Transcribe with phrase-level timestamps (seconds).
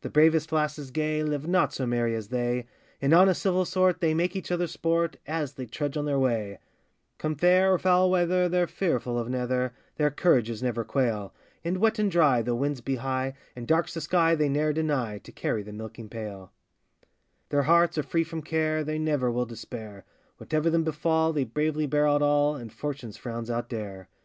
[0.00, 2.66] The bravest lasses gay, Live not so merry as they;
[3.00, 6.58] In honest civil sort they make each other sport, As they trudge on their way;
[7.18, 11.32] Come fair or foul weather, they're fearful of neither, Their courages never quail.
[11.62, 15.18] In wet and dry, though winds be high, And dark's the sky, they ne'er deny
[15.18, 16.50] To carry the milking pail.
[17.50, 20.04] Their hearts are free from care, They never will despair;
[20.38, 24.08] Whatever them befal, they bravely bear out all, And fortune's frowns outdare.